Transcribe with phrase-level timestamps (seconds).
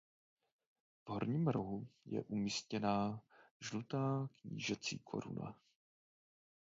[1.05, 3.21] V horním rohu je umístěná
[3.59, 5.55] žlutá knížecí koruna.